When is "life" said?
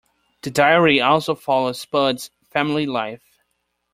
2.87-3.37